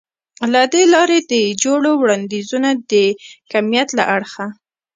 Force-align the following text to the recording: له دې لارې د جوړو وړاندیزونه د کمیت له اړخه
له 0.53 0.61
دې 0.73 0.83
لارې 0.93 1.19
د 1.31 1.33
جوړو 1.63 1.91
وړاندیزونه 2.01 2.69
د 2.91 2.93
کمیت 3.51 3.87
له 3.97 4.03
اړخه 4.15 4.45